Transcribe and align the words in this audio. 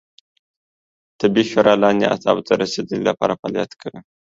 طبي 1.19 1.43
شورا 1.49 1.73
لاندې 1.83 2.05
اهدافو 2.13 2.45
ته 2.47 2.53
رسیدو 2.63 3.05
لپاره 3.07 3.37
فعالیت 3.39 3.71
کوي 3.81 3.99